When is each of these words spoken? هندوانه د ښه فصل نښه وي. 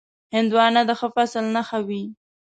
هندوانه 0.35 0.81
د 0.89 0.91
ښه 0.99 1.07
فصل 1.15 1.45
نښه 1.55 1.79
وي. 1.87 2.03